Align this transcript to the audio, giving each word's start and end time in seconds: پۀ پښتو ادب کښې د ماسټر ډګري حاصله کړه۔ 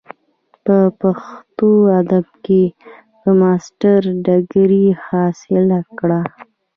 پۀ 0.63 0.77
پښتو 0.99 1.69
ادب 1.99 2.25
کښې 2.45 2.63
د 3.21 3.23
ماسټر 3.39 4.01
ډګري 4.25 4.85
حاصله 5.05 5.79
کړه۔ 5.97 6.21